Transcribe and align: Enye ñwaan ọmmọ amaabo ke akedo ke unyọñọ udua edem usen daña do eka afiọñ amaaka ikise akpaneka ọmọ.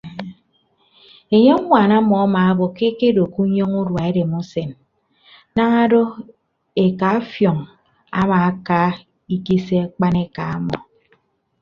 Enye 1.35 1.53
ñwaan 1.61 1.91
ọmmọ 1.99 2.15
amaabo 2.25 2.65
ke 2.75 2.85
akedo 2.91 3.23
ke 3.33 3.37
unyọñọ 3.45 3.77
udua 3.83 4.01
edem 4.09 4.31
usen 4.39 4.69
daña 5.55 5.83
do 5.91 6.01
eka 6.85 7.07
afiọñ 7.17 7.57
amaaka 8.19 8.77
ikise 9.35 9.75
akpaneka 9.85 10.41
ọmọ. 10.57 10.77